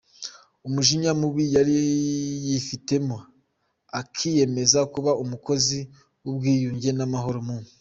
[0.67, 1.77] umujinya mubi yari
[2.47, 3.17] yifitemo,
[3.99, 5.79] akiyemeza kuba umukozi
[6.23, 7.55] wubwiyunge namahoro mu.